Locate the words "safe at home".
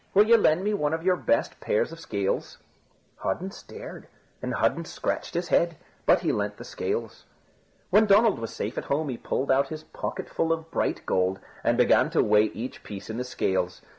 8.51-9.09